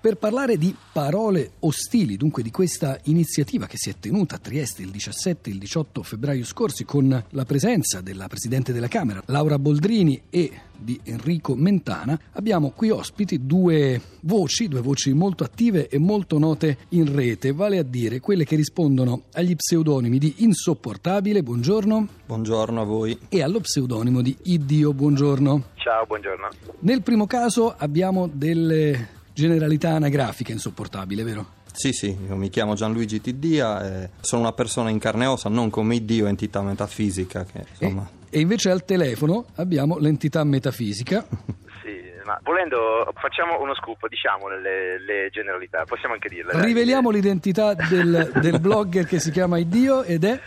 Per 0.00 0.16
parlare 0.16 0.56
di 0.58 0.72
parole 0.92 1.54
ostili, 1.58 2.16
dunque 2.16 2.44
di 2.44 2.52
questa 2.52 3.00
iniziativa 3.06 3.66
che 3.66 3.76
si 3.76 3.90
è 3.90 3.94
tenuta 3.98 4.36
a 4.36 4.38
Trieste 4.38 4.82
il 4.82 4.90
17 4.90 5.50
e 5.50 5.52
il 5.52 5.58
18 5.58 6.04
febbraio 6.04 6.44
scorsi 6.44 6.84
con 6.84 7.24
la 7.30 7.44
presenza 7.44 8.00
della 8.00 8.28
Presidente 8.28 8.72
della 8.72 8.86
Camera, 8.86 9.20
Laura 9.26 9.58
Boldrini 9.58 10.22
e 10.30 10.52
di 10.78 11.00
Enrico 11.02 11.56
Mentana, 11.56 12.16
abbiamo 12.34 12.70
qui 12.70 12.90
ospiti 12.90 13.44
due 13.44 14.00
voci, 14.20 14.68
due 14.68 14.82
voci 14.82 15.12
molto 15.12 15.42
attive 15.42 15.88
e 15.88 15.98
molto 15.98 16.38
note 16.38 16.78
in 16.90 17.12
rete, 17.12 17.52
vale 17.52 17.78
a 17.78 17.82
dire 17.82 18.20
quelle 18.20 18.44
che 18.44 18.54
rispondono 18.54 19.22
agli 19.32 19.56
pseudonimi 19.56 20.18
di 20.18 20.32
Insopportabile, 20.44 21.42
buongiorno. 21.42 22.06
Buongiorno 22.24 22.80
a 22.80 22.84
voi. 22.84 23.18
E 23.28 23.42
allo 23.42 23.58
pseudonimo 23.58 24.22
di 24.22 24.36
Iddio, 24.44 24.94
buongiorno. 24.94 25.70
Ciao, 25.74 26.06
buongiorno. 26.06 26.48
Nel 26.82 27.02
primo 27.02 27.26
caso 27.26 27.74
abbiamo 27.76 28.30
delle 28.32 29.16
generalità 29.38 29.90
anagrafiche 29.90 30.50
insopportabile, 30.50 31.22
vero? 31.22 31.46
Sì, 31.72 31.92
sì, 31.92 32.16
io 32.26 32.34
mi 32.34 32.48
chiamo 32.48 32.74
Gianluigi 32.74 33.20
Tiddia 33.20 33.84
e 33.84 34.10
sono 34.20 34.42
una 34.42 34.52
persona 34.52 34.90
in 34.90 34.98
carne 34.98 35.24
e 35.24 35.26
ossa, 35.28 35.48
non 35.48 35.70
come 35.70 36.04
Dio, 36.04 36.26
entità 36.26 36.60
metafisica. 36.60 37.44
Che, 37.44 37.64
insomma... 37.78 38.08
e, 38.28 38.36
e 38.36 38.40
invece 38.40 38.70
al 38.70 38.84
telefono 38.84 39.46
abbiamo 39.56 39.96
l'entità 39.98 40.42
metafisica. 40.42 41.24
sì, 41.82 42.02
ma 42.24 42.40
volendo 42.42 43.12
facciamo 43.14 43.60
uno 43.62 43.76
scoop, 43.76 44.08
diciamo 44.08 44.48
le, 44.48 44.98
le 44.98 45.28
generalità, 45.30 45.84
possiamo 45.84 46.14
anche 46.14 46.28
dirle. 46.28 46.60
Riveliamo 46.60 47.10
l'identità 47.10 47.74
del, 47.74 48.32
del 48.40 48.58
blogger 48.60 49.06
che 49.06 49.20
si 49.20 49.30
chiama 49.30 49.58
Iddio 49.58 50.02
ed 50.02 50.24
è? 50.24 50.40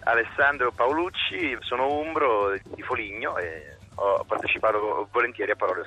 Alessandro 0.00 0.70
Paolucci, 0.70 1.56
sono 1.60 1.98
umbro 1.98 2.52
di 2.74 2.82
Foligno 2.82 3.38
e 3.38 3.78
ho 3.94 4.24
partecipato 4.24 5.08
volentieri 5.10 5.52
a 5.52 5.56
Parole. 5.56 5.86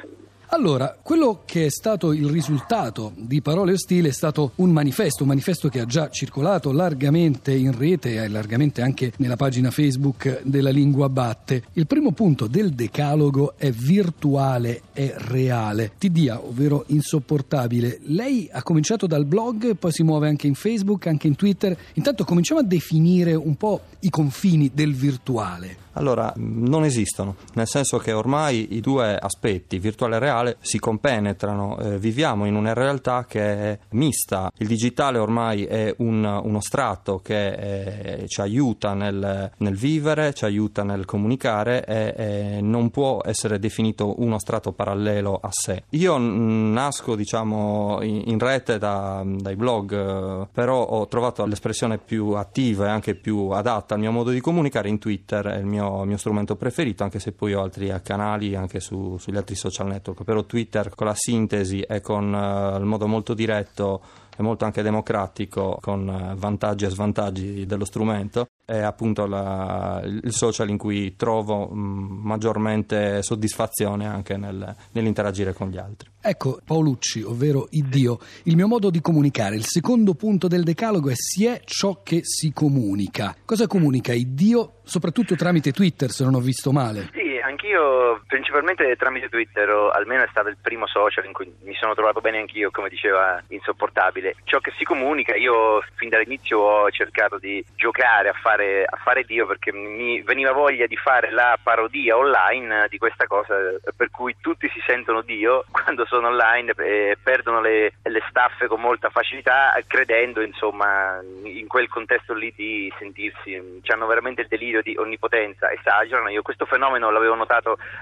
Allora, 0.49 0.97
quello 1.01 1.41
che 1.45 1.65
è 1.65 1.69
stato 1.69 2.13
il 2.13 2.29
risultato 2.29 3.11
di 3.17 3.41
Parole 3.41 3.73
Ostili 3.73 4.07
è 4.07 4.13
stato 4.13 4.53
un 4.55 4.71
manifesto, 4.71 5.23
un 5.23 5.29
manifesto 5.29 5.67
che 5.67 5.81
ha 5.81 5.85
già 5.85 6.09
circolato 6.09 6.71
largamente 6.71 7.53
in 7.53 7.77
rete 7.77 8.15
e 8.15 8.29
largamente 8.29 8.81
anche 8.81 9.11
nella 9.17 9.35
pagina 9.35 9.71
Facebook 9.71 10.43
della 10.43 10.69
Lingua 10.69 11.09
Batte. 11.09 11.63
Il 11.73 11.85
primo 11.85 12.13
punto 12.13 12.47
del 12.47 12.71
decalogo 12.71 13.55
è 13.57 13.71
virtuale 13.71 14.83
e 14.93 15.13
reale. 15.17 15.91
TDA, 15.97 16.39
ovvero 16.41 16.85
insopportabile. 16.87 17.99
Lei 18.03 18.47
ha 18.49 18.63
cominciato 18.63 19.05
dal 19.05 19.25
blog, 19.25 19.75
poi 19.75 19.91
si 19.91 20.03
muove 20.03 20.29
anche 20.29 20.47
in 20.47 20.55
Facebook, 20.55 21.07
anche 21.07 21.27
in 21.27 21.35
Twitter. 21.35 21.77
Intanto 21.95 22.23
cominciamo 22.23 22.61
a 22.61 22.63
definire 22.63 23.35
un 23.35 23.55
po' 23.57 23.81
i 23.99 24.09
confini 24.09 24.71
del 24.73 24.95
virtuale. 24.95 25.85
Allora, 25.97 26.31
non 26.35 26.83
esistono, 26.83 27.35
nel 27.53 27.67
senso 27.67 27.97
che 27.97 28.11
ormai 28.11 28.75
i 28.75 28.81
due 28.81 29.15
aspetti, 29.15 29.79
virtuale 29.79 30.17
e 30.17 30.19
reale, 30.19 30.36
si 30.59 30.79
compenetrano. 30.79 31.77
Eh, 31.79 31.97
viviamo 31.97 32.45
in 32.45 32.55
una 32.55 32.73
realtà 32.73 33.25
che 33.25 33.41
è 33.41 33.79
mista. 33.91 34.51
Il 34.57 34.67
digitale 34.67 35.17
ormai 35.17 35.65
è 35.65 35.93
un, 35.97 36.23
uno 36.23 36.59
strato 36.61 37.19
che 37.19 37.53
eh, 37.53 38.27
ci 38.27 38.41
aiuta 38.41 38.93
nel, 38.93 39.51
nel, 39.57 39.75
vivere, 39.75 40.33
ci 40.33 40.45
aiuta 40.45 40.83
nel 40.83 41.05
comunicare 41.05 41.85
e, 41.85 42.13
e, 42.17 42.61
non 42.61 42.89
può 42.89 43.21
essere 43.23 43.59
definito 43.59 44.21
uno 44.21 44.39
strato 44.39 44.71
parallelo 44.71 45.39
a 45.41 45.49
sé. 45.51 45.83
Io 45.89 46.17
nasco, 46.17 47.15
diciamo, 47.15 47.99
in, 48.01 48.23
in 48.25 48.39
rete 48.39 48.77
da, 48.77 49.23
dai 49.25 49.55
blog, 49.55 49.93
eh, 49.93 50.47
però 50.51 50.83
ho 50.83 51.07
trovato 51.07 51.45
l'espressione 51.45 51.97
più 51.97 52.31
attiva 52.31 52.85
e 52.87 52.89
anche 52.89 53.15
più 53.15 53.49
adatta 53.49 53.93
al 53.93 53.99
mio 53.99 54.11
modo 54.11 54.31
di 54.31 54.41
comunicare 54.41 54.89
in 54.89 54.99
Twitter, 54.99 55.45
è 55.45 55.57
il 55.57 55.65
mio 55.65 55.87
mio, 56.05 56.17
strumento 56.17 56.55
preferito, 56.55 57.03
anche 57.03 57.19
se 57.19 57.31
poi 57.31 57.53
ho 57.53 57.61
altri 57.61 57.93
canali 58.03 58.55
anche 58.55 58.79
su, 58.79 59.17
sugli 59.17 59.37
altri 59.37 59.55
social 59.55 59.87
network. 59.87 60.23
Però 60.27 60.43
Twitter 60.43 60.93
con 60.93 61.07
la 61.07 61.13
sintesi 61.15 61.79
e 61.79 62.01
con 62.01 62.33
uh, 62.33 62.77
il 62.77 62.83
modo 62.83 63.07
molto 63.07 63.33
diretto 63.33 64.01
e 64.35 64.43
molto 64.43 64.65
anche 64.65 64.81
democratico, 64.81 65.77
con 65.79 66.05
uh, 66.05 66.35
vantaggi 66.35 66.83
e 66.83 66.89
svantaggi 66.89 67.65
dello 67.65 67.85
strumento, 67.85 68.49
è 68.65 68.79
appunto 68.79 69.25
la, 69.25 70.01
il 70.03 70.33
social 70.33 70.67
in 70.67 70.77
cui 70.77 71.15
trovo 71.15 71.67
mh, 71.67 71.79
mm, 71.79 72.25
maggiormente 72.25 73.23
soddisfazione 73.23 74.05
anche 74.05 74.35
nel, 74.35 74.75
nell'interagire 74.91 75.53
con 75.53 75.69
gli 75.69 75.77
altri. 75.77 76.09
Ecco, 76.19 76.59
Paolucci, 76.61 77.21
ovvero 77.21 77.67
Iddio, 77.69 78.19
il 78.43 78.57
mio 78.57 78.67
modo 78.67 78.89
di 78.89 78.99
comunicare, 78.99 79.55
il 79.55 79.63
secondo 79.63 80.13
punto 80.13 80.49
del 80.49 80.63
decalogo 80.63 81.09
è 81.09 81.15
si 81.15 81.45
è 81.45 81.61
ciò 81.63 82.01
che 82.03 82.19
si 82.23 82.51
comunica. 82.51 83.33
Cosa 83.45 83.65
comunica 83.65 84.11
Iddio, 84.11 84.79
soprattutto 84.83 85.35
tramite 85.35 85.71
Twitter, 85.71 86.11
se 86.11 86.25
non 86.25 86.33
ho 86.33 86.41
visto 86.41 86.73
male? 86.73 87.11
Sì, 87.13 87.26
anch'io 87.57 88.21
principalmente 88.27 88.95
tramite 88.95 89.29
Twitter, 89.29 89.67
almeno 89.91 90.23
è 90.23 90.27
stato 90.29 90.47
il 90.49 90.57
primo 90.61 90.85
social 90.85 91.25
in 91.25 91.33
cui 91.33 91.51
mi 91.63 91.73
sono 91.73 91.95
trovato 91.95 92.21
bene 92.21 92.37
anch'io, 92.37 92.69
come 92.69 92.89
diceva, 92.89 93.41
insopportabile. 93.49 94.35
Ciò 94.43 94.59
che 94.59 94.71
si 94.77 94.83
comunica, 94.83 95.35
io 95.35 95.81
fin 95.95 96.09
dall'inizio 96.09 96.59
ho 96.59 96.91
cercato 96.91 97.39
di 97.39 97.65
giocare 97.75 98.29
a 98.29 98.33
fare, 98.33 98.85
a 98.85 98.95
fare 98.97 99.23
Dio 99.23 99.47
perché 99.47 99.73
mi 99.73 100.21
veniva 100.21 100.51
voglia 100.51 100.85
di 100.85 100.95
fare 100.95 101.31
la 101.31 101.57
parodia 101.61 102.15
online 102.15 102.87
di 102.89 102.97
questa 102.99 103.25
cosa 103.25 103.55
per 103.95 104.11
cui 104.11 104.35
tutti 104.39 104.69
si 104.69 104.81
sentono 104.85 105.21
Dio 105.21 105.65
quando 105.71 106.05
sono 106.05 106.27
online 106.27 106.73
e 106.77 107.17
perdono 107.21 107.59
le, 107.59 107.93
le 108.03 108.21
staffe 108.29 108.67
con 108.67 108.79
molta 108.79 109.09
facilità 109.09 109.73
credendo 109.87 110.41
insomma 110.41 111.19
in 111.43 111.67
quel 111.67 111.87
contesto 111.87 112.33
lì 112.33 112.53
di 112.55 112.91
sentirsi, 112.99 113.81
hanno 113.87 114.05
veramente 114.05 114.41
il 114.41 114.47
delirio 114.47 114.81
di 114.81 114.95
onnipotenza, 114.97 115.71
esagerano. 115.71 116.29
Io 116.29 116.41
questo 116.41 116.65
fenomeno 116.65 117.09
l'avevo 117.09 117.35
notato 117.35 117.46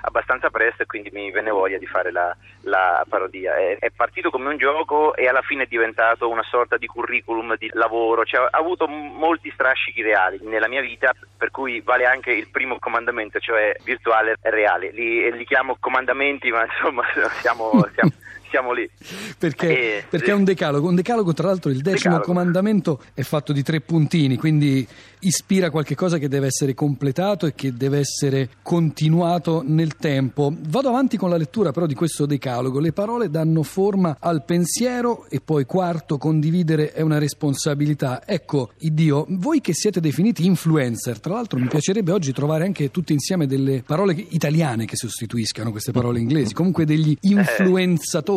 abbastanza 0.01 0.49
presto 0.49 0.83
e 0.83 0.85
quindi 0.85 1.09
mi 1.11 1.31
venne 1.31 1.51
voglia 1.51 1.77
di 1.77 1.85
fare 1.85 2.11
la, 2.11 2.35
la 2.61 3.05
parodia. 3.07 3.55
È, 3.55 3.77
è, 3.79 3.91
partito 3.91 4.29
come 4.29 4.49
un 4.49 4.57
gioco 4.57 5.15
e 5.15 5.27
alla 5.27 5.41
fine 5.41 5.63
è 5.63 5.67
diventato 5.67 6.29
una 6.29 6.43
sorta 6.43 6.77
di 6.77 6.87
curriculum 6.87 7.55
di 7.57 7.69
lavoro, 7.73 8.25
cioè, 8.25 8.47
ha 8.49 8.57
avuto 8.57 8.87
molti 8.87 9.51
strascichi 9.51 10.01
reali 10.01 10.39
nella 10.41 10.67
mia 10.67 10.81
vita, 10.81 11.13
per 11.37 11.51
cui 11.51 11.81
vale 11.81 12.05
anche 12.05 12.31
il 12.31 12.47
primo 12.49 12.79
comandamento, 12.79 13.39
cioè 13.39 13.75
virtuale 13.83 14.37
e 14.41 14.49
reale. 14.49 14.91
Li, 14.91 15.31
li 15.31 15.45
chiamo 15.45 15.77
comandamenti, 15.79 16.49
ma 16.51 16.65
insomma 16.65 17.03
siamo, 17.41 17.87
siamo 17.91 18.11
siamo 18.55 18.71
lì. 18.71 18.89
Perché, 19.37 19.97
e, 19.97 20.03
perché, 20.09 20.31
è 20.31 20.33
un 20.33 20.45
decalogo. 20.45 20.87
Un 20.87 20.95
decalogo, 20.95 21.33
tra 21.33 21.47
l'altro, 21.47 21.69
il 21.69 21.81
decimo 21.81 22.15
decalogo. 22.15 22.25
comandamento 22.25 23.01
è 23.13 23.21
fatto 23.23 23.51
di 23.51 23.63
tre 23.63 23.81
puntini, 23.81 24.37
quindi 24.37 24.87
ispira 25.19 25.69
qualche 25.69 25.95
cosa 25.95 26.17
che 26.17 26.29
deve 26.29 26.47
essere 26.47 26.73
completato 26.73 27.47
e 27.47 27.53
che 27.55 27.73
deve 27.73 27.99
essere 27.99 28.49
continuato 28.61 29.63
nel 29.65 29.95
tempo. 29.95 30.53
Vado 30.67 30.89
avanti 30.89 31.17
con 31.17 31.29
la 31.29 31.37
lettura 31.37 31.71
però 31.71 31.85
di 31.85 31.95
questo 31.95 32.25
decalogo. 32.25 32.79
Le 32.79 32.93
parole 32.93 33.29
danno 33.29 33.63
forma 33.63 34.17
al 34.19 34.45
pensiero 34.45 35.25
e 35.29 35.41
poi 35.41 35.65
quarto, 35.65 36.17
condividere 36.17 36.93
è 36.93 37.01
una 37.01 37.17
responsabilità. 37.17 38.25
Ecco, 38.25 38.71
Dio, 38.77 39.25
voi 39.29 39.59
che 39.59 39.73
siete 39.73 39.99
definiti 39.99 40.45
influencer, 40.45 41.19
tra 41.19 41.33
l'altro 41.33 41.59
mi 41.59 41.67
piacerebbe 41.67 42.11
oggi 42.11 42.31
trovare 42.31 42.63
anche 42.63 42.91
tutte 42.91 43.11
insieme 43.11 43.47
delle 43.47 43.83
parole 43.85 44.13
italiane 44.29 44.85
che 44.85 44.95
sostituiscano 44.95 45.71
queste 45.71 45.91
parole 45.91 46.19
inglesi, 46.19 46.53
comunque 46.53 46.85
degli 46.85 47.17
eh. 47.19 47.33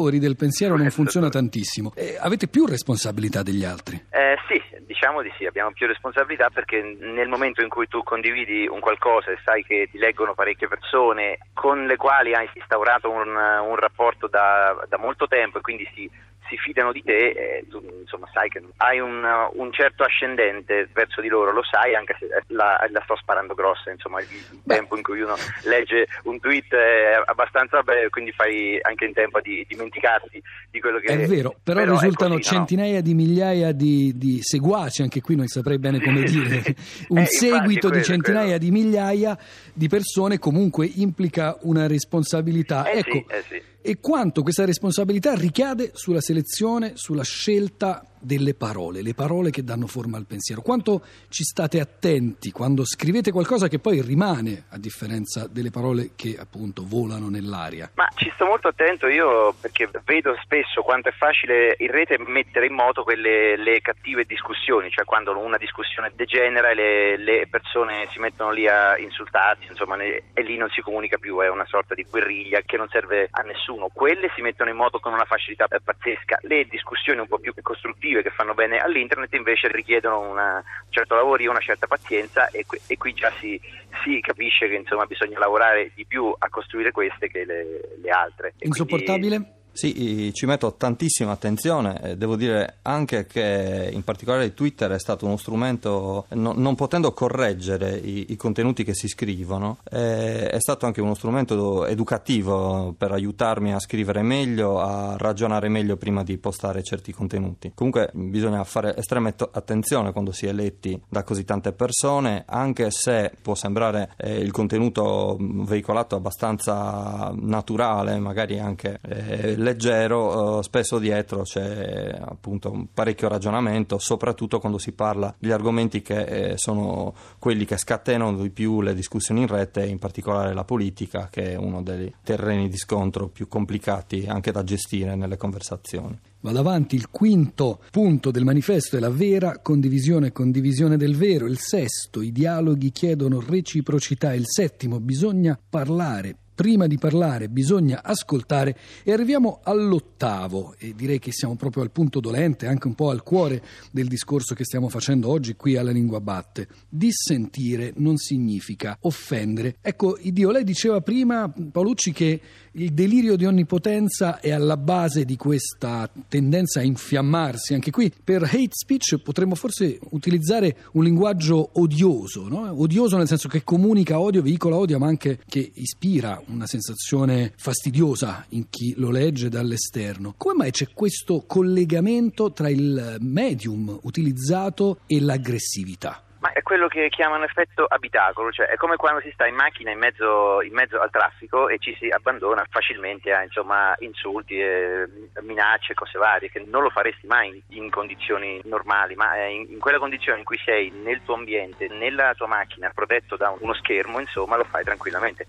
Influenzatori 0.09 0.19
del 0.19 0.37
pensiero 0.37 0.77
non 0.77 0.91
funziona 0.91 1.29
tantissimo. 1.29 1.93
Eh, 1.95 2.17
avete 2.19 2.49
più 2.49 2.67
responsabilità 2.67 3.43
degli 3.43 3.65
altri? 3.65 4.03
Eh, 4.11 4.37
sì, 4.49 4.61
diciamo 4.87 5.23
di 5.23 5.31
sì, 5.37 5.45
abbiamo 5.45 5.71
più 5.73 5.87
responsabilità 5.87 6.49
perché 6.51 6.81
nel 6.81 7.29
momento 7.29 7.63
in 7.63 7.69
cui 7.69 7.87
tu 7.87 8.03
condividi 8.03 8.67
un 8.67 8.81
qualcosa 8.81 9.31
e 9.31 9.39
sai 9.45 9.63
che 9.63 9.89
ti 9.91 9.99
leggono 9.99 10.35
parecchie 10.35 10.69
persone 10.69 11.39
con 11.53 11.87
le 11.87 11.97
quali 11.97 12.35
hai 12.35 12.49
instaurato 12.55 13.11
un, 13.11 13.29
un 13.29 13.77
rapporto 13.77 14.27
da, 14.27 14.77
da 14.89 14.99
molto 14.99 15.27
tempo 15.27 15.59
e 15.59 15.61
quindi 15.61 15.89
si 15.95 16.11
si 16.49 16.57
fidano 16.57 16.93
di 16.93 17.03
te 17.03 17.29
e 17.29 17.65
tu 17.69 17.83
insomma 18.01 18.29
sai 18.33 18.49
che 18.49 18.63
hai 18.79 18.99
un, 19.01 19.23
un, 19.53 19.73
certo 19.73 20.03
ascendente 20.03 20.89
verso 20.93 21.21
di 21.21 21.29
loro, 21.29 21.53
lo 21.53 21.63
sai 21.63 21.95
anche 21.95 22.17
se 22.19 22.29
la, 22.49 22.85
la 22.91 23.01
sto 23.05 23.17
sparando 23.17 23.55
grossa, 23.55 23.91
insomma 23.91 24.21
il, 24.21 24.27
il 24.31 24.61
tempo 24.67 24.97
in 24.97 25.03
cui 25.03 25.21
uno 25.21 25.37
legge 25.65 26.07
un 26.25 26.41
tweet 26.41 26.73
è 26.75 27.23
abbastanza 27.25 27.83
breve, 27.83 28.09
quindi 28.09 28.33
fai 28.33 28.79
anche 28.81 29.05
in 29.05 29.13
tempo 29.13 29.39
a 29.39 29.41
di, 29.41 29.65
dimenticarti 29.69 30.43
di 30.71 30.81
quello 30.81 30.99
che 30.99 31.07
è. 31.07 31.19
È 31.19 31.27
vero, 31.27 31.55
però, 31.63 31.81
però 31.81 31.93
risultano 31.93 32.37
così, 32.37 32.55
centinaia 32.55 32.97
no? 32.97 33.01
di 33.03 33.15
migliaia 33.15 33.73
di, 33.73 34.13
di, 34.17 34.39
seguaci, 34.43 35.03
anche 35.03 35.21
qui 35.21 35.37
non 35.37 35.47
saprei 35.47 35.79
bene 35.79 36.01
come 36.01 36.23
dire, 36.23 36.63
un 37.09 37.19
eh, 37.19 37.27
seguito 37.27 37.89
quello, 37.89 38.03
di 38.03 38.05
centinaia 38.05 38.57
quello. 38.57 38.59
di 38.59 38.71
migliaia 38.71 39.39
di 39.73 39.89
persone 39.89 40.39
comunque 40.39 40.87
implica 40.87 41.57
una 41.63 41.87
responsabilità. 41.87 42.89
Eh 42.91 42.99
ecco, 42.99 43.11
sì, 43.11 43.25
eh 43.29 43.43
sì 43.43 43.77
e 43.81 43.99
quanto 44.01 44.43
questa 44.43 44.65
responsabilità 44.65 45.35
ricade 45.35 45.93
sulla 45.95 46.21
selezione, 46.21 46.93
sulla 46.95 47.23
scelta 47.23 48.03
delle 48.21 48.55
parole, 48.55 49.03
le 49.03 49.15
parole 49.15 49.51
che 49.51 49.63
danno 49.63 49.87
forma 49.87 50.17
al 50.17 50.27
pensiero. 50.27 50.63
Quanto 50.63 51.03
ci 51.29 51.45
state 51.45 51.81
attenti 51.81 52.51
quando 52.51 52.85
scrivete 52.85 53.31
qualcosa 53.31 53.69
che 53.69 53.79
poi 53.79 54.01
rimane, 54.03 54.65
a 54.71 54.79
differenza 54.79 55.47
delle 55.47 55.71
parole 55.71 56.11
che 56.17 56.37
appunto 56.39 56.85
volano 56.87 57.29
nell'aria? 57.29 57.91
Ma 57.95 58.09
ci 58.15 58.31
sto 58.35 58.47
molto 58.47 58.69
attento 58.69 59.07
io 59.09 59.55
perché 59.61 59.89
vedo 60.05 60.37
spesso 60.43 60.83
quanto 60.83 61.09
è 61.09 61.13
facile 61.13 61.77
in 61.79 61.91
rete 61.91 62.19
mettere 62.19 62.67
in 62.67 62.75
moto 62.75 63.03
quelle 63.03 63.57
le 63.57 63.81
cattive 63.81 64.25
discussioni, 64.25 64.91
cioè 64.91 65.05
quando 65.05 65.37
una 65.39 65.57
discussione 65.57 66.13
degenera 66.15 66.71
e 66.71 66.75
le, 66.75 67.17
le 67.17 67.47
persone 67.49 68.09
si 68.11 68.19
mettono 68.19 68.51
lì 68.51 68.67
a 68.67 68.99
insultarsi, 68.99 69.67
insomma, 69.69 69.97
ne, 69.97 70.23
e 70.33 70.43
lì 70.43 70.57
non 70.57 70.69
si 70.71 70.81
comunica 70.81 71.19
più, 71.19 71.39
è 71.41 71.49
una 71.49 71.67
sorta 71.67 71.95
di 71.95 72.07
guerriglia 72.09 72.61
che 72.65 72.77
non 72.77 72.89
serve 72.89 73.29
a 73.31 73.43
nessuno. 73.43 73.89
Quelle 73.93 74.31
si 74.35 74.43
mettono 74.43 74.71
in 74.71 74.77
moto 74.77 74.99
con 74.99 75.13
una 75.13 75.25
facilità 75.25 75.67
pazzesca. 75.67 76.39
Le 76.43 76.65
discussioni 76.65 77.21
un 77.21 77.29
po' 77.29 77.39
più 77.39 77.53
costruttive 77.63 78.08
che 78.23 78.31
fanno 78.31 78.55
bene 78.55 78.79
all'internet 78.79 79.33
invece 79.35 79.69
richiedono 79.69 80.21
una, 80.21 80.57
un 80.57 80.91
certo 80.91 81.15
lavoro, 81.15 81.51
una 81.51 81.61
certa 81.61 81.87
pazienza 81.87 82.49
e, 82.49 82.65
e 82.87 82.97
qui 82.97 83.13
già 83.13 83.33
si, 83.39 83.61
si, 84.03 84.21
capisce 84.21 84.69
che 84.69 84.75
insomma, 84.75 85.07
bisogna 85.07 85.39
lavorare 85.39 85.93
di 85.95 86.05
più 86.07 86.35
a 86.37 86.49
costruire 86.49 86.91
queste 86.91 87.29
che 87.29 87.45
le, 87.45 87.65
le 88.01 88.11
altre. 88.11 88.55
E 88.59 88.67
Insopportabile? 88.67 89.37
Quindi, 89.37 89.58
sì, 89.79 90.33
ci 90.35 90.45
metto 90.45 90.75
tantissima 90.75 91.31
attenzione, 91.31 92.17
devo 92.17 92.35
dire 92.35 92.79
anche 92.83 93.27
che 93.27 93.89
in 93.93 94.03
particolare 94.03 94.53
Twitter 94.53 94.91
è 94.91 94.99
stato 94.99 95.25
uno 95.25 95.37
strumento, 95.37 96.27
no, 96.31 96.53
non 96.57 96.75
potendo 96.75 97.13
correggere 97.13 97.97
i, 97.97 98.33
i, 98.33 98.37
contenuti 98.37 98.83
che 98.83 98.93
si 98.93 99.07
scrivono, 99.07 99.79
è, 99.89 100.49
è 100.51 100.59
stato 100.59 100.85
anche 100.85 101.01
uno 101.01 101.15
strumento 101.15 101.87
educativo 101.87 102.93
per 102.99 103.13
aiutarmi 103.13 103.73
a 103.73 103.79
scrivere 103.79 104.23
meglio, 104.23 104.81
a 104.81 105.15
ragionare 105.17 105.69
meglio 105.69 105.97
prima 105.97 106.25
di 106.25 106.37
postare 106.39 106.83
certi 106.83 107.13
contenuti. 107.13 107.71
Comunque 107.73 108.11
bisogna 108.15 108.65
fare 108.65 108.97
estrema 108.97 109.33
attenzione 109.53 110.11
quando 110.11 110.33
si 110.33 110.47
è 110.47 110.53
letti 110.53 111.01
da 111.09 111.23
così 111.23 111.45
tante 111.45 111.71
persone, 111.71 112.43
anche 112.49 112.91
se 112.91 113.31
può 113.41 113.55
sembrare 113.55 114.11
eh, 114.17 114.39
il 114.39 114.51
contenuto 114.51 115.37
veicolato 115.39 116.17
abbastanza 116.17 117.33
naturale, 117.33 118.19
magari 118.19 118.59
anche... 118.59 118.99
Eh, 119.03 119.67
leggero, 119.69 120.59
eh, 120.59 120.63
spesso 120.63 120.99
dietro 120.99 121.43
c'è 121.43 122.19
appunto 122.21 122.71
un 122.71 122.87
parecchio 122.93 123.29
ragionamento, 123.29 123.99
soprattutto 123.99 124.59
quando 124.59 124.79
si 124.79 124.93
parla 124.93 125.35
degli 125.39 125.51
argomenti 125.51 126.03
che 126.03 126.23
eh, 126.23 126.53
sono 126.57 127.15
quelli 127.39 127.65
che 127.65 127.77
scatenano 127.77 128.43
di 128.43 128.51
più 128.51 128.81
le 128.81 128.95
discussioni 128.95 129.43
in 129.43 129.47
rete, 129.47 129.85
in 129.85 129.99
particolare 129.99 130.55
la 130.55 130.65
politica, 130.65 131.29
che 131.31 131.53
è 131.53 131.57
uno 131.57 131.83
dei 131.83 132.13
terreni 132.23 132.69
di 132.69 132.77
scontro 132.77 133.29
più 133.29 133.49
complicati 133.49 134.27
anche 134.27 134.53
da 134.53 134.65
gestire 134.65 135.15
nelle 135.15 135.37
conversazioni. 135.37 136.19
Vado 136.41 136.59
avanti, 136.61 136.95
il 136.95 137.11
quinto 137.11 137.81
punto 137.91 138.31
del 138.31 138.45
manifesto 138.45 138.97
è 138.97 139.01
la 139.01 139.11
vera 139.11 139.59
condivisione 139.59 140.29
e 140.29 140.33
condivisione 140.33 140.97
del 140.97 141.17
vero, 141.17 141.47
il 141.47 141.59
sesto. 141.59 142.21
I 142.21 142.31
dialoghi 142.31 142.91
chiedono 142.91 143.41
reciprocità, 143.41 144.33
il 144.35 144.45
settimo 144.47 145.01
bisogna 145.01 145.59
parlare 145.69 146.37
prima 146.59 146.89
di 146.89 146.99
parlare 146.99 147.49
bisogna 147.49 148.03
ascoltare 148.03 148.77
e 149.05 149.13
arriviamo 149.13 149.61
all'ottavo 149.63 150.75
e 150.77 150.93
direi 150.97 151.21
che 151.21 151.31
siamo 151.31 151.55
proprio 151.55 151.85
al 151.85 151.93
punto 151.93 152.19
dolente, 152.19 152.67
anche 152.67 152.89
un 152.89 152.97
po' 152.97 153.11
al 153.11 153.23
cuore 153.23 153.63
del 153.93 154.09
discorso 154.09 154.57
che 154.57 154.65
stiamo 154.65 154.89
facendo 154.89 155.29
oggi 155.29 155.55
qui 155.55 155.77
alla 155.77 155.93
Lingua 155.93 156.21
Batte. 156.21 156.67
Dissentire 156.89 157.93
non 157.99 158.17
significa 158.17 158.99
offendere. 159.03 159.77
Ecco, 159.81 160.19
Dio, 160.21 160.51
lei 160.51 160.65
diceva 160.65 161.01
prima, 161.01 161.49
Paolucci, 161.49 162.11
che 162.11 162.41
il 162.73 162.93
delirio 162.93 163.37
di 163.37 163.45
onnipotenza 163.45 164.41
è 164.41 164.51
alla 164.51 164.77
base 164.77 165.25
di 165.25 165.37
questa 165.37 166.11
tendenza 166.29 166.81
a 166.81 166.83
infiammarsi. 166.83 167.75
Anche 167.75 167.91
qui 167.91 168.13
per 168.23 168.43
hate 168.43 168.71
speech 168.71 169.19
potremmo 169.19 169.55
forse 169.55 169.99
utilizzare 170.11 170.77
un 170.93 171.05
linguaggio 171.05 171.71
odioso, 171.75 172.49
no? 172.49 172.73
odioso 172.81 173.17
nel 173.17 173.27
senso 173.27 173.49
che 173.49 173.65
comunica 173.65 174.21
odio, 174.21 174.43
veicola 174.43 174.77
odio, 174.77 174.99
ma 174.99 175.07
anche 175.07 175.41
che 175.47 175.71
ispira 175.75 176.41
una 176.49 176.67
sensazione 176.67 177.53
fastidiosa 177.57 178.45
in 178.51 178.69
chi 178.71 178.95
lo 178.97 179.11
legge 179.11 179.49
dall'esterno. 179.49 180.35
Come 180.37 180.55
mai 180.55 180.71
c'è 180.71 180.89
questo 180.93 181.45
collegamento 181.47 182.53
tra 182.53 182.69
il 182.69 183.17
medium 183.21 183.99
utilizzato 184.03 185.01
e 185.07 185.21
l'aggressività? 185.21 186.23
Ma 186.41 186.53
è 186.53 186.63
quello 186.63 186.87
che 186.87 187.09
chiamano 187.09 187.45
effetto 187.45 187.85
abitacolo, 187.85 188.53
cioè 188.53 188.67
è 188.67 188.77
come 188.77 188.95
quando 188.95 189.21
si 189.21 189.31
sta 189.33 189.47
in 189.49 189.57
macchina 189.57 189.91
in 189.91 189.99
mezzo, 189.99 190.63
in 190.63 190.73
mezzo 190.73 191.01
al 191.01 191.11
traffico 191.11 191.69
e 191.69 191.79
ci 191.79 191.97
si 191.99 192.09
abbandona 192.11 192.65
facilmente 192.71 193.33
a 193.33 193.43
insomma, 193.43 193.93
insulti, 193.99 194.57
e 194.61 195.09
minacce, 195.41 195.95
cose 195.95 196.17
varie, 196.17 196.49
che 196.49 196.65
non 196.65 196.83
lo 196.83 196.91
faresti 196.91 197.27
mai 197.27 197.61
in, 197.71 197.91
condizioni 197.91 198.61
normali, 198.65 199.17
ma 199.17 199.37
in, 199.47 199.67
in, 199.69 199.79
quella 199.81 199.99
condizione 199.99 200.39
in 200.39 200.45
cui 200.45 200.59
sei 200.65 200.91
nel 200.91 201.23
tuo 201.25 201.35
ambiente, 201.35 201.89
nella 201.89 202.33
tua 202.35 202.47
macchina, 202.47 202.93
protetto 202.95 203.37
da 203.37 203.53
uno 203.59 203.75
schermo, 203.75 204.21
insomma, 204.21 204.57
lo 204.57 204.65
fai 204.65 204.85
tranquillamente. 204.85 205.49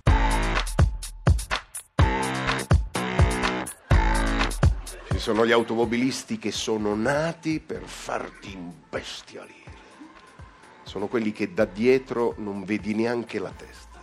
Sono 5.20 5.46
gli 5.46 5.52
automobilisti 5.52 6.40
che 6.40 6.50
sono 6.50 6.96
nati 6.96 7.60
per 7.60 7.84
farti 7.84 8.54
imbestialire. 8.54 9.72
Sono 10.84 11.08
quelli 11.08 11.34
che 11.34 11.54
da 11.54 11.66
dietro 11.66 12.36
non 12.38 12.64
vedi 12.64 12.96
neanche 12.96 13.38
la 13.38 13.52
testa. 13.52 14.00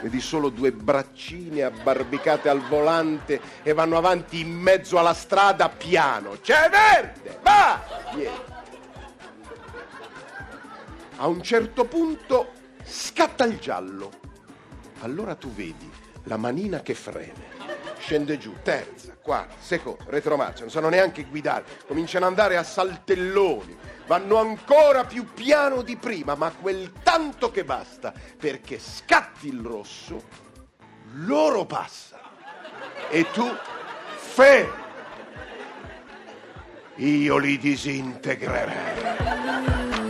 Vedi 0.00 0.22
solo 0.22 0.48
due 0.48 0.72
braccine 0.72 1.64
abbarbicate 1.64 2.48
al 2.48 2.66
volante 2.66 3.38
e 3.62 3.74
vanno 3.74 3.98
avanti 3.98 4.40
in 4.40 4.54
mezzo 4.54 4.98
alla 4.98 5.12
strada 5.12 5.68
piano. 5.68 6.38
C'è 6.40 6.70
verde! 6.70 7.38
Va! 7.42 7.82
Niente. 8.14 8.52
A 11.16 11.26
un 11.26 11.42
certo 11.42 11.84
punto 11.84 12.52
scatta 12.86 13.44
il 13.44 13.58
giallo. 13.58 14.10
Allora 15.00 15.34
tu 15.34 15.52
vedi 15.52 15.90
la 16.22 16.38
manina 16.38 16.80
che 16.80 16.94
frena 16.94 17.53
scende 18.04 18.36
giù, 18.36 18.54
terza, 18.62 19.16
quarta, 19.18 19.54
seconda, 19.58 20.04
retromarcia, 20.08 20.60
non 20.60 20.70
sanno 20.70 20.90
neanche 20.90 21.24
guidare, 21.24 21.64
cominciano 21.86 22.26
ad 22.26 22.32
andare 22.32 22.58
a 22.58 22.62
saltelloni, 22.62 23.74
vanno 24.06 24.36
ancora 24.36 25.04
più 25.04 25.32
piano 25.32 25.80
di 25.80 25.96
prima, 25.96 26.34
ma 26.34 26.50
quel 26.50 26.92
tanto 27.02 27.50
che 27.50 27.64
basta 27.64 28.12
perché 28.38 28.78
scatti 28.78 29.48
il 29.48 29.60
rosso, 29.60 30.22
loro 31.14 31.64
passano 31.64 32.28
e 33.08 33.30
tu 33.30 33.50
fermi. 34.16 34.82
Io 36.96 37.38
li 37.38 37.58
disintegrerei. 37.58 40.03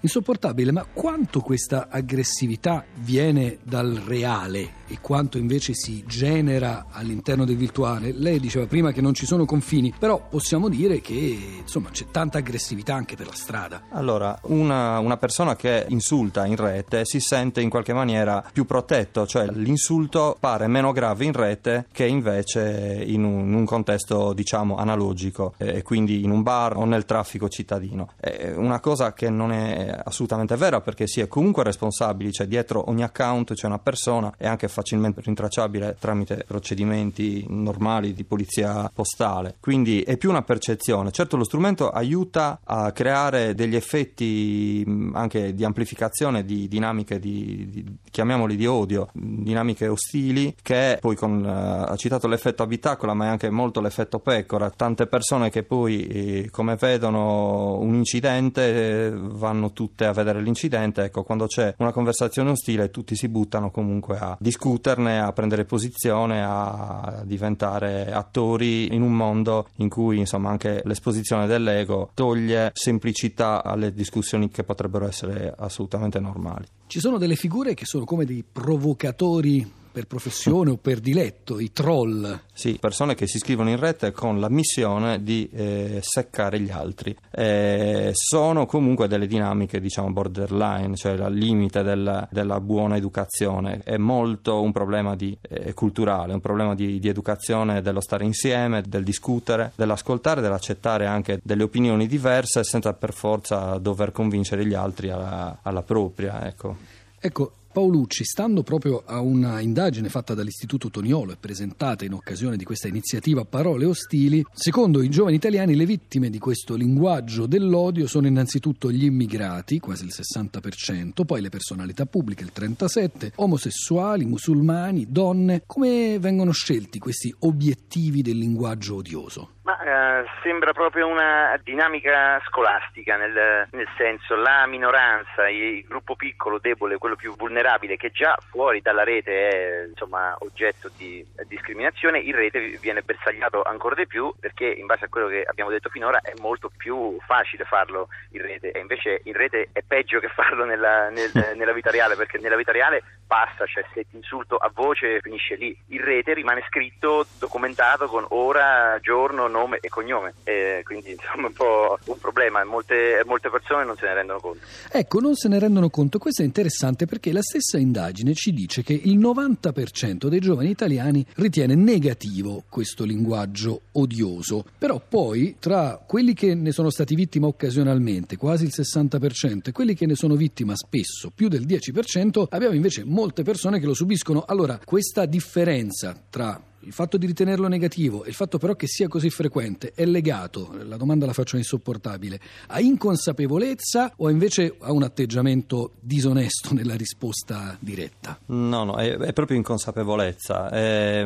Insopportabile, 0.00 0.72
ma 0.72 0.84
quanto 0.84 1.40
questa 1.40 1.88
aggressività 1.90 2.84
viene 2.94 3.58
dal 3.62 3.94
reale 3.94 4.77
e 4.88 4.98
quanto 5.00 5.38
invece 5.38 5.74
si 5.74 6.04
genera 6.06 6.86
all'interno 6.90 7.44
del 7.44 7.56
virtuale? 7.56 8.12
Lei 8.12 8.40
diceva 8.40 8.66
prima 8.66 8.92
che 8.92 9.00
non 9.00 9.14
ci 9.14 9.26
sono 9.26 9.44
confini, 9.44 9.92
però 9.96 10.26
possiamo 10.28 10.68
dire 10.68 11.00
che 11.00 11.58
insomma 11.60 11.90
c'è 11.90 12.06
tanta 12.10 12.38
aggressività 12.38 12.94
anche 12.94 13.16
per 13.16 13.26
la 13.26 13.34
strada. 13.34 13.82
Allora, 13.90 14.38
una, 14.44 14.98
una 14.98 15.16
persona 15.16 15.56
che 15.56 15.86
insulta 15.88 16.46
in 16.46 16.56
rete 16.56 17.04
si 17.04 17.20
sente 17.20 17.60
in 17.60 17.68
qualche 17.68 17.92
maniera 17.92 18.44
più 18.52 18.64
protetto, 18.64 19.26
cioè 19.26 19.46
l'insulto 19.52 20.36
pare 20.38 20.66
meno 20.66 20.92
grave 20.92 21.24
in 21.24 21.32
rete 21.32 21.86
che 21.92 22.06
invece 22.06 23.02
in 23.06 23.24
un, 23.24 23.48
in 23.48 23.54
un 23.54 23.64
contesto 23.64 24.32
diciamo 24.32 24.76
analogico 24.76 25.54
e 25.58 25.82
quindi 25.82 26.24
in 26.24 26.30
un 26.30 26.42
bar 26.42 26.76
o 26.76 26.84
nel 26.84 27.04
traffico 27.04 27.48
cittadino. 27.48 28.12
È 28.18 28.52
una 28.54 28.80
cosa 28.80 29.12
che 29.12 29.28
non 29.30 29.52
è 29.52 30.00
assolutamente 30.04 30.56
vera 30.56 30.80
perché 30.80 31.06
si 31.06 31.20
è 31.20 31.28
comunque 31.28 31.64
responsabili, 31.64 32.32
cioè 32.32 32.46
dietro 32.46 32.88
ogni 32.88 33.02
account 33.02 33.54
c'è 33.54 33.66
una 33.66 33.78
persona, 33.78 34.32
è 34.36 34.46
anche 34.46 34.68
facilmente 34.78 35.20
rintracciabile 35.22 35.96
tramite 35.98 36.44
procedimenti 36.46 37.44
normali 37.48 38.12
di 38.12 38.22
polizia 38.22 38.88
postale, 38.94 39.56
quindi 39.58 40.02
è 40.02 40.16
più 40.16 40.30
una 40.30 40.42
percezione. 40.42 41.10
Certo 41.10 41.36
lo 41.36 41.42
strumento 41.42 41.90
aiuta 41.90 42.60
a 42.62 42.92
creare 42.92 43.54
degli 43.54 43.74
effetti 43.74 44.84
anche 45.14 45.52
di 45.54 45.64
amplificazione 45.64 46.44
di 46.44 46.68
dinamiche 46.68 47.18
di, 47.18 47.66
di 47.68 47.84
chiamiamoli 48.08 48.54
di 48.54 48.66
odio, 48.66 49.08
dinamiche 49.12 49.88
ostili 49.88 50.54
che 50.62 50.98
poi 51.00 51.16
con 51.16 51.42
uh, 51.42 51.90
ha 51.90 51.96
citato 51.96 52.28
l'effetto 52.28 52.62
abitacola 52.62 53.14
ma 53.14 53.24
è 53.24 53.28
anche 53.28 53.50
molto 53.50 53.80
l'effetto 53.80 54.20
pecora, 54.20 54.70
tante 54.70 55.08
persone 55.08 55.50
che 55.50 55.64
poi 55.64 56.06
eh, 56.06 56.48
come 56.50 56.76
vedono 56.76 57.78
un 57.80 57.94
incidente 57.94 59.06
eh, 59.06 59.12
vanno 59.12 59.72
tutte 59.72 60.06
a 60.06 60.12
vedere 60.12 60.40
l'incidente, 60.40 61.04
ecco, 61.04 61.24
quando 61.24 61.46
c'è 61.46 61.74
una 61.78 61.92
conversazione 61.92 62.50
ostile 62.50 62.90
tutti 62.90 63.16
si 63.16 63.28
buttano 63.28 63.70
comunque 63.72 64.18
a 64.18 64.36
discuterne, 64.68 65.20
a 65.20 65.32
prendere 65.32 65.64
posizione, 65.64 66.44
a 66.44 67.22
diventare 67.24 68.12
attori 68.12 68.94
in 68.94 69.00
un 69.00 69.12
mondo 69.12 69.68
in 69.76 69.88
cui 69.88 70.18
insomma 70.18 70.50
anche 70.50 70.82
l'esposizione 70.84 71.46
dell'ego 71.46 72.10
toglie 72.12 72.70
semplicità 72.74 73.64
alle 73.64 73.92
discussioni 73.94 74.50
che 74.50 74.64
potrebbero 74.64 75.06
essere 75.06 75.54
assolutamente 75.56 76.20
normali. 76.20 76.66
Ci 76.86 77.00
sono 77.00 77.16
delle 77.16 77.36
figure 77.36 77.72
che 77.74 77.86
sono 77.86 78.04
come 78.04 78.26
dei 78.26 78.44
provocatori 78.50 79.77
per 79.90 80.06
professione 80.06 80.70
o 80.70 80.76
per 80.76 81.00
diletto, 81.00 81.58
i 81.58 81.72
troll. 81.72 82.40
Sì, 82.52 82.76
persone 82.80 83.14
che 83.14 83.26
si 83.26 83.36
iscrivono 83.36 83.70
in 83.70 83.78
rete 83.78 84.12
con 84.12 84.40
la 84.40 84.48
missione 84.48 85.22
di 85.22 85.48
eh, 85.52 86.00
seccare 86.02 86.60
gli 86.60 86.70
altri. 86.70 87.16
Eh, 87.30 88.10
sono 88.12 88.66
comunque 88.66 89.08
delle 89.08 89.26
dinamiche, 89.26 89.80
diciamo, 89.80 90.10
borderline, 90.10 90.94
cioè 90.96 91.18
al 91.20 91.34
limite 91.34 91.82
del, 91.82 92.28
della 92.30 92.60
buona 92.60 92.96
educazione. 92.96 93.80
È 93.82 93.96
molto 93.96 94.60
un 94.60 94.72
problema 94.72 95.16
di, 95.16 95.36
eh, 95.48 95.74
culturale, 95.74 96.32
un 96.32 96.40
problema 96.40 96.74
di, 96.74 96.98
di 96.98 97.08
educazione, 97.08 97.82
dello 97.82 98.00
stare 98.00 98.24
insieme, 98.24 98.82
del 98.82 99.04
discutere, 99.04 99.72
dell'ascoltare, 99.74 100.40
dell'accettare 100.40 101.06
anche 101.06 101.40
delle 101.42 101.62
opinioni 101.62 102.06
diverse 102.06 102.64
senza 102.64 102.92
per 102.92 103.12
forza 103.12 103.78
dover 103.78 104.12
convincere 104.12 104.66
gli 104.66 104.74
altri 104.74 105.10
alla, 105.10 105.58
alla 105.62 105.82
propria. 105.82 106.46
Ecco. 106.46 106.76
Ecco, 107.20 107.52
Paolucci, 107.78 108.24
stando 108.24 108.64
proprio 108.64 109.04
a 109.06 109.20
una 109.20 109.60
indagine 109.60 110.08
fatta 110.08 110.34
dall'Istituto 110.34 110.90
Toniolo 110.90 111.30
e 111.30 111.36
presentata 111.38 112.04
in 112.04 112.12
occasione 112.12 112.56
di 112.56 112.64
questa 112.64 112.88
iniziativa 112.88 113.44
Parole 113.44 113.84
Ostili, 113.84 114.44
secondo 114.52 115.00
i 115.00 115.08
giovani 115.08 115.36
italiani 115.36 115.76
le 115.76 115.86
vittime 115.86 116.28
di 116.28 116.40
questo 116.40 116.74
linguaggio 116.74 117.46
dell'odio 117.46 118.08
sono 118.08 118.26
innanzitutto 118.26 118.90
gli 118.90 119.04
immigrati, 119.04 119.78
quasi 119.78 120.06
il 120.06 120.12
60%, 120.12 121.24
poi 121.24 121.40
le 121.40 121.50
personalità 121.50 122.04
pubbliche, 122.04 122.42
il 122.42 122.50
37%, 122.52 123.34
omosessuali, 123.36 124.24
musulmani, 124.24 125.06
donne. 125.08 125.62
Come 125.64 126.18
vengono 126.18 126.50
scelti 126.50 126.98
questi 126.98 127.32
obiettivi 127.38 128.22
del 128.22 128.38
linguaggio 128.38 128.96
odioso? 128.96 129.50
Ma 129.68 130.22
eh, 130.22 130.24
sembra 130.42 130.72
proprio 130.72 131.06
una 131.08 131.60
dinamica 131.62 132.40
scolastica, 132.46 133.16
nel, 133.16 133.68
nel, 133.70 133.88
senso 133.98 134.34
la 134.34 134.64
minoranza, 134.66 135.46
il 135.50 135.84
gruppo 135.86 136.16
piccolo, 136.16 136.58
debole, 136.58 136.96
quello 136.96 137.16
più 137.16 137.36
vulnerabile, 137.36 137.98
che 137.98 138.10
già 138.10 138.34
fuori 138.48 138.80
dalla 138.80 139.04
rete 139.04 139.50
è 139.50 139.86
insomma, 139.86 140.34
oggetto 140.38 140.90
di 140.96 141.22
discriminazione, 141.46 142.18
in 142.18 142.34
rete 142.34 142.78
viene 142.80 143.02
bersagliato 143.02 143.60
ancora 143.60 143.94
di 143.94 144.06
più 144.06 144.32
perché 144.40 144.64
in 144.64 144.86
base 144.86 145.04
a 145.04 145.08
quello 145.10 145.28
che 145.28 145.44
abbiamo 145.46 145.68
detto 145.68 145.90
finora 145.90 146.22
è 146.22 146.32
molto 146.40 146.70
più 146.74 147.18
facile 147.26 147.64
farlo 147.64 148.08
in 148.30 148.40
rete. 148.40 148.72
E 148.72 148.80
invece 148.80 149.20
in 149.24 149.34
rete 149.34 149.68
è 149.72 149.82
peggio 149.86 150.18
che 150.18 150.28
farlo 150.28 150.64
nella, 150.64 151.10
nel, 151.10 151.30
nella 151.56 151.74
vita 151.74 151.90
reale 151.90 152.16
perché 152.16 152.38
nella 152.38 152.56
vita 152.56 152.72
reale 152.72 153.02
basta, 153.26 153.66
cioè 153.66 153.84
se 153.92 154.06
ti 154.08 154.16
insulto 154.16 154.56
a 154.56 154.70
voce 154.72 155.20
finisce 155.20 155.56
lì, 155.56 155.78
in 155.88 156.02
rete 156.02 156.32
rimane 156.32 156.64
scritto, 156.68 157.26
documentato 157.38 158.06
con 158.06 158.24
ora, 158.30 158.98
giorno, 159.02 159.46
nome 159.58 159.78
e 159.80 159.88
cognome, 159.88 160.34
e 160.44 160.82
quindi 160.84 161.10
insomma 161.18 161.46
è 161.46 161.50
un 161.50 161.52
po' 161.52 161.98
un 162.04 162.18
problema, 162.18 162.64
molte, 162.64 163.22
molte 163.26 163.50
persone 163.50 163.84
non 163.84 163.96
se 163.96 164.06
ne 164.06 164.14
rendono 164.14 164.40
conto. 164.40 164.64
Ecco, 164.90 165.20
non 165.20 165.34
se 165.34 165.48
ne 165.48 165.58
rendono 165.58 165.90
conto, 165.90 166.18
questo 166.18 166.42
è 166.42 166.44
interessante 166.44 167.06
perché 167.06 167.32
la 167.32 167.42
stessa 167.42 167.78
indagine 167.78 168.34
ci 168.34 168.52
dice 168.52 168.82
che 168.82 168.92
il 168.92 169.18
90% 169.18 170.26
dei 170.26 170.40
giovani 170.40 170.70
italiani 170.70 171.24
ritiene 171.36 171.74
negativo 171.74 172.64
questo 172.68 173.04
linguaggio 173.04 173.82
odioso, 173.92 174.64
però 174.78 175.00
poi 175.06 175.56
tra 175.58 176.02
quelli 176.04 176.34
che 176.34 176.54
ne 176.54 176.72
sono 176.72 176.90
stati 176.90 177.14
vittima 177.14 177.46
occasionalmente, 177.46 178.36
quasi 178.36 178.64
il 178.64 178.72
60%, 178.74 179.68
e 179.68 179.72
quelli 179.72 179.94
che 179.94 180.06
ne 180.06 180.14
sono 180.14 180.36
vittima 180.36 180.74
spesso, 180.76 181.30
più 181.34 181.48
del 181.48 181.66
10%, 181.66 182.46
abbiamo 182.50 182.74
invece 182.74 183.04
molte 183.04 183.42
persone 183.42 183.80
che 183.80 183.86
lo 183.86 183.94
subiscono. 183.94 184.44
Allora, 184.46 184.78
questa 184.84 185.26
differenza 185.26 186.14
tra 186.30 186.60
il 186.88 186.94
fatto 186.94 187.18
di 187.18 187.26
ritenerlo 187.26 187.68
negativo 187.68 188.24
e 188.24 188.30
il 188.30 188.34
fatto 188.34 188.56
però 188.56 188.74
che 188.74 188.86
sia 188.86 189.08
così 189.08 189.28
frequente 189.28 189.92
è 189.94 190.06
legato, 190.06 190.74
la 190.84 190.96
domanda 190.96 191.26
la 191.26 191.34
faccio 191.34 191.58
insopportabile, 191.58 192.40
a 192.68 192.80
inconsapevolezza 192.80 194.14
o 194.16 194.30
invece 194.30 194.74
a 194.80 194.90
un 194.90 195.02
atteggiamento 195.02 195.92
disonesto 196.00 196.72
nella 196.72 196.94
risposta 196.94 197.76
diretta? 197.78 198.38
No, 198.46 198.84
no, 198.84 198.96
è, 198.96 199.18
è 199.18 199.32
proprio 199.34 199.58
inconsapevolezza, 199.58 200.70
è 200.70 201.22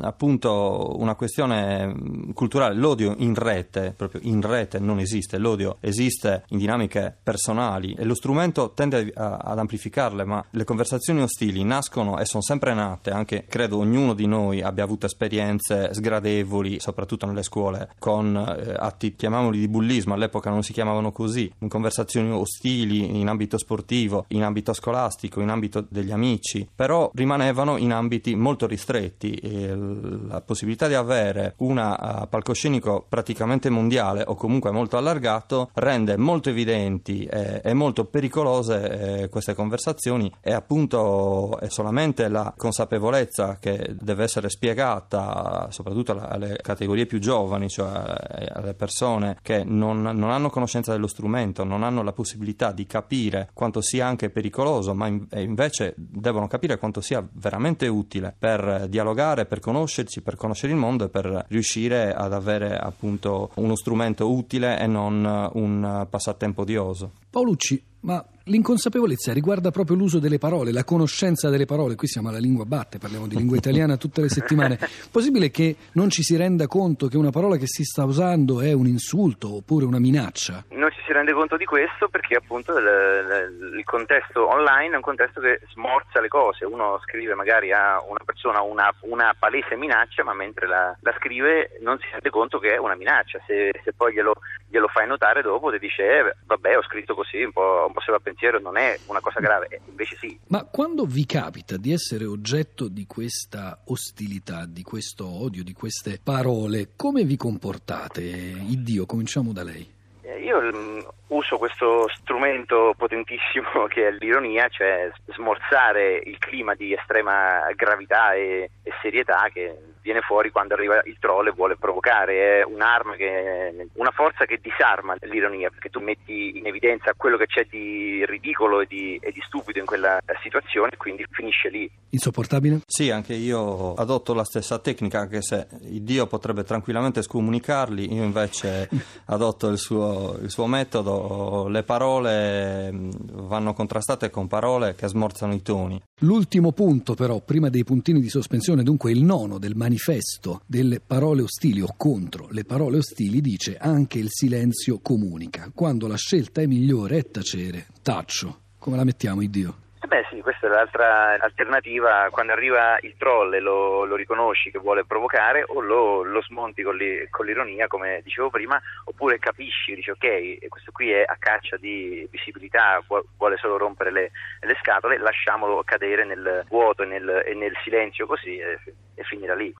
appunto 0.00 0.94
una 0.98 1.14
questione 1.14 2.30
culturale. 2.34 2.74
L'odio 2.74 3.14
in 3.16 3.34
rete, 3.34 3.94
proprio 3.96 4.20
in 4.24 4.42
rete 4.42 4.78
non 4.78 4.98
esiste, 4.98 5.38
l'odio 5.38 5.78
esiste 5.80 6.44
in 6.48 6.58
dinamiche 6.58 7.16
personali 7.22 7.94
e 7.94 8.04
lo 8.04 8.14
strumento 8.14 8.72
tende 8.74 9.10
a, 9.14 9.36
ad 9.36 9.58
amplificarle, 9.58 10.24
ma 10.26 10.44
le 10.50 10.64
conversazioni 10.64 11.22
ostili 11.22 11.64
nascono 11.64 12.18
e 12.18 12.26
sono 12.26 12.42
sempre 12.42 12.74
nate, 12.74 13.10
anche 13.10 13.46
credo 13.48 13.78
ognuno 13.78 14.12
di 14.12 14.26
noi 14.26 14.60
ha 14.82 14.84
avuto 14.84 15.06
esperienze 15.06 15.92
sgradevoli, 15.92 16.80
soprattutto 16.80 17.26
nelle 17.26 17.42
scuole, 17.42 17.90
con 17.98 18.36
eh, 18.36 18.74
atti, 18.76 19.14
chiamiamoli 19.14 19.58
di 19.58 19.68
bullismo, 19.68 20.14
all'epoca 20.14 20.50
non 20.50 20.62
si 20.62 20.72
chiamavano 20.72 21.12
così, 21.12 21.50
in 21.58 21.68
conversazioni 21.68 22.30
ostili 22.30 23.18
in 23.18 23.28
ambito 23.28 23.58
sportivo, 23.58 24.24
in 24.28 24.42
ambito 24.42 24.72
scolastico, 24.72 25.40
in 25.40 25.48
ambito 25.48 25.84
degli 25.88 26.12
amici, 26.12 26.68
però 26.74 27.10
rimanevano 27.14 27.76
in 27.76 27.92
ambiti 27.92 28.34
molto 28.34 28.66
ristretti. 28.66 29.34
E 29.34 29.74
la 29.74 30.40
possibilità 30.40 30.88
di 30.88 30.94
avere 30.94 31.54
un 31.58 31.78
uh, 31.78 32.28
palcoscenico 32.28 33.04
praticamente 33.08 33.70
mondiale 33.70 34.24
o 34.26 34.34
comunque 34.34 34.70
molto 34.70 34.96
allargato 34.96 35.70
rende 35.74 36.16
molto 36.16 36.50
evidenti 36.50 37.24
e, 37.24 37.60
e 37.64 37.74
molto 37.74 38.04
pericolose 38.04 39.22
eh, 39.22 39.28
queste 39.28 39.54
conversazioni 39.54 40.32
e 40.40 40.52
appunto 40.52 41.58
è 41.58 41.68
solamente 41.68 42.28
la 42.28 42.52
consapevolezza 42.56 43.58
che 43.60 43.94
deve 43.98 44.24
essere 44.24 44.48
spiegata 44.62 45.66
soprattutto 45.72 46.16
alle 46.16 46.56
categorie 46.62 47.06
più 47.06 47.18
giovani, 47.18 47.68
cioè 47.68 48.48
alle 48.52 48.74
persone 48.74 49.38
che 49.42 49.64
non, 49.64 50.02
non, 50.02 50.30
hanno 50.30 50.50
conoscenza 50.50 50.92
dello 50.92 51.08
strumento, 51.08 51.64
non 51.64 51.82
hanno 51.82 52.04
la 52.04 52.12
possibilità 52.12 52.70
di 52.70 52.86
capire 52.86 53.50
quanto 53.54 53.80
sia 53.80 54.06
anche 54.06 54.30
pericoloso, 54.30 54.94
ma 54.94 55.08
in, 55.08 55.26
invece 55.34 55.94
devono 55.96 56.46
capire 56.46 56.78
quanto 56.78 57.00
sia 57.00 57.26
veramente 57.32 57.88
utile 57.88 58.32
per 58.38 58.86
dialogare, 58.88 59.46
per 59.46 59.58
conoscerci, 59.58 60.22
per 60.22 60.36
conoscere 60.36 60.72
il 60.72 60.78
mondo 60.78 61.06
e 61.06 61.08
per 61.08 61.44
riuscire 61.48 62.14
ad 62.14 62.32
avere 62.32 62.78
appunto 62.78 63.50
uno 63.56 63.74
strumento 63.74 64.30
utile 64.30 64.78
e 64.78 64.86
non 64.86 65.50
un 65.54 66.06
passatempo 66.08 66.62
odioso. 66.62 67.14
Paolucci, 67.30 67.84
ma 68.02 68.24
l'inconsapevolezza 68.44 69.32
riguarda 69.32 69.70
proprio 69.70 69.96
l'uso 69.96 70.18
delle 70.18 70.38
parole, 70.38 70.72
la 70.72 70.84
conoscenza 70.84 71.48
delle 71.48 71.66
parole. 71.66 71.94
Qui 71.94 72.08
siamo 72.08 72.28
alla 72.28 72.38
lingua 72.38 72.64
batte, 72.64 72.98
parliamo 72.98 73.26
di 73.26 73.36
lingua 73.36 73.56
italiana 73.56 73.96
tutte 73.96 74.20
le 74.20 74.28
settimane. 74.28 74.78
Possibile 75.10 75.50
che 75.50 75.76
non 75.92 76.10
ci 76.10 76.22
si 76.22 76.36
renda 76.36 76.66
conto 76.66 77.08
che 77.08 77.16
una 77.16 77.30
parola 77.30 77.56
che 77.56 77.66
si 77.66 77.84
sta 77.84 78.04
usando 78.04 78.60
è 78.60 78.72
un 78.72 78.86
insulto 78.86 79.56
oppure 79.56 79.84
una 79.84 79.98
minaccia? 79.98 80.64
Non 80.70 80.90
ci 80.90 81.00
si 81.06 81.12
rende 81.12 81.32
conto 81.32 81.56
di 81.56 81.64
questo 81.64 82.08
perché 82.08 82.36
appunto 82.36 82.76
il, 82.76 83.76
il 83.76 83.84
contesto 83.84 84.48
online 84.48 84.92
è 84.92 84.96
un 84.96 85.02
contesto 85.02 85.40
che 85.40 85.60
smorza 85.72 86.20
le 86.20 86.28
cose. 86.28 86.64
Uno 86.64 86.98
scrive 87.02 87.34
magari 87.34 87.72
a 87.72 88.02
una 88.08 88.24
persona 88.24 88.62
una, 88.62 88.92
una 89.00 89.34
palese 89.38 89.76
minaccia, 89.76 90.24
ma 90.24 90.34
mentre 90.34 90.66
la, 90.66 90.96
la, 91.00 91.14
scrive 91.18 91.78
non 91.80 91.98
si 91.98 92.06
rende 92.10 92.30
conto 92.30 92.58
che 92.58 92.74
è 92.74 92.78
una 92.78 92.96
minaccia. 92.96 93.40
Se, 93.46 93.72
se 93.84 93.92
poi 93.92 94.12
glielo, 94.12 94.34
glielo, 94.68 94.88
fai 94.88 95.06
notare 95.06 95.42
dopo, 95.42 95.70
ti 95.70 95.78
dice 95.78 96.02
eh, 96.02 96.34
vabbè 96.46 96.76
ho 96.76 96.82
scritto 96.82 97.14
così, 97.14 97.42
un 97.42 97.52
po', 97.52 97.84
un 97.86 97.92
po' 97.92 98.00
se 98.00 98.12
va 98.12 98.18
pensiero, 98.32 98.58
non 98.58 98.76
è 98.76 98.98
una 99.06 99.20
cosa 99.20 99.40
grave, 99.40 99.66
eh, 99.68 99.80
invece 99.88 100.16
sì. 100.16 100.38
Ma 100.48 100.64
quando 100.64 101.04
vi 101.04 101.24
capita 101.26 101.76
di 101.76 101.92
essere 101.92 102.24
oggetto 102.24 102.88
di 102.88 103.06
questa 103.06 103.82
ostilità, 103.86 104.64
di 104.66 104.82
questo 104.82 105.26
odio, 105.26 105.62
di 105.62 105.72
queste 105.72 106.18
parole, 106.22 106.90
come 106.96 107.24
vi 107.24 107.36
comportate? 107.36 108.22
Iddio, 108.22 109.06
cominciamo 109.06 109.52
da 109.52 109.62
lei. 109.62 109.88
Eh, 110.22 110.40
io 110.40 110.60
mm, 110.60 111.00
uso 111.28 111.58
questo 111.58 112.08
strumento 112.08 112.94
potentissimo 112.96 113.86
che 113.88 114.08
è 114.08 114.10
l'ironia, 114.12 114.68
cioè 114.68 115.10
smorzare 115.34 116.20
il 116.24 116.38
clima 116.38 116.74
di 116.74 116.92
estrema 116.92 117.70
gravità 117.74 118.34
e, 118.34 118.70
e 118.82 118.92
serietà 119.00 119.48
che 119.52 119.76
viene 120.02 120.20
fuori 120.20 120.50
quando 120.50 120.74
arriva 120.74 121.00
il 121.04 121.16
troll 121.18 121.46
e 121.46 121.52
vuole 121.52 121.76
provocare, 121.76 122.60
è 122.60 122.64
un'arma 122.64 123.14
che, 123.14 123.88
una 123.94 124.10
forza 124.10 124.44
che 124.44 124.60
disarma 124.60 125.14
l'ironia, 125.20 125.70
perché 125.70 125.88
tu 125.88 126.00
metti 126.00 126.58
in 126.58 126.66
evidenza 126.66 127.14
quello 127.16 127.36
che 127.36 127.46
c'è 127.46 127.66
di 127.70 128.24
ridicolo 128.26 128.80
e 128.80 128.86
di, 128.86 129.18
e 129.22 129.32
di 129.32 129.40
stupido 129.40 129.78
in 129.78 129.86
quella 129.86 130.20
situazione 130.42 130.90
e 130.92 130.96
quindi 130.96 131.24
finisce 131.30 131.68
lì. 131.68 131.90
Insopportabile? 132.14 132.80
Sì, 132.86 133.10
anche 133.10 133.34
io 133.34 133.94
adotto 133.94 134.34
la 134.34 134.44
stessa 134.44 134.78
tecnica, 134.78 135.20
anche 135.20 135.42
se 135.42 135.66
Dio 135.80 136.26
potrebbe 136.26 136.62
tranquillamente 136.64 137.22
scomunicarli, 137.22 138.12
io 138.12 138.22
invece 138.22 138.88
adotto 139.26 139.68
il 139.68 139.78
suo, 139.78 140.38
il 140.42 140.50
suo 140.50 140.66
metodo, 140.66 141.68
le 141.68 141.82
parole 141.82 142.92
mm, 142.92 143.10
vanno 143.46 143.72
contrastate 143.72 144.30
con 144.30 144.46
parole 144.46 144.94
che 144.94 145.08
smorzano 145.08 145.54
i 145.54 145.62
toni. 145.62 146.00
L'ultimo 146.20 146.72
punto 146.72 147.14
però, 147.14 147.40
prima 147.40 147.68
dei 147.68 147.84
puntini 147.84 148.20
di 148.20 148.28
sospensione, 148.28 148.82
dunque 148.82 149.10
il 149.10 149.22
nono 149.22 149.58
del 149.58 149.74
manifesto 149.74 149.90
manifesto 150.02 150.62
delle 150.66 151.00
parole 151.00 151.42
ostili 151.42 151.80
o 151.80 151.94
contro 151.96 152.48
le 152.50 152.64
parole 152.64 152.98
ostili 152.98 153.40
dice 153.40 153.76
anche 153.76 154.18
il 154.18 154.28
silenzio 154.30 154.98
comunica. 155.00 155.70
Quando 155.74 156.06
la 156.06 156.16
scelta 156.16 156.60
è 156.60 156.66
migliore 156.66 157.18
è 157.18 157.30
tacere, 157.30 157.86
taccio. 158.02 158.60
Come 158.78 158.96
la 158.96 159.04
mettiamo, 159.04 159.42
Iddio? 159.42 159.76
Beh 160.12 160.26
sì, 160.28 160.42
questa 160.42 160.66
è 160.66 160.68
l'altra 160.68 161.38
alternativa, 161.40 162.28
quando 162.30 162.52
arriva 162.52 162.98
il 163.00 163.14
troll 163.16 163.54
e 163.54 163.60
lo, 163.60 164.04
lo 164.04 164.14
riconosci 164.14 164.70
che 164.70 164.78
vuole 164.78 165.06
provocare 165.06 165.64
o 165.66 165.80
lo, 165.80 166.22
lo 166.22 166.42
smonti 166.42 166.82
con, 166.82 166.96
li, 166.96 167.26
con, 167.30 167.46
l'ironia 167.46 167.86
come 167.86 168.20
dicevo 168.22 168.50
prima, 168.50 168.78
oppure 169.06 169.38
capisci, 169.38 169.94
dici 169.94 170.10
ok, 170.10 170.68
questo 170.68 170.92
qui 170.92 171.12
è 171.12 171.22
a 171.26 171.36
caccia 171.38 171.78
di 171.78 172.28
visibilità, 172.30 173.02
vuole 173.38 173.56
solo 173.56 173.78
rompere 173.78 174.12
le, 174.12 174.30
le 174.60 174.76
scatole, 174.82 175.16
lasciamolo 175.16 175.82
cadere 175.82 176.26
nel 176.26 176.66
vuoto 176.68 177.04
e 177.04 177.06
nel, 177.06 177.44
e 177.46 177.54
nel 177.54 177.72
silenzio 177.82 178.26
così 178.26 178.58
e, 178.58 178.78
e 179.14 179.22
finirà 179.22 179.54
lì. 179.54 179.74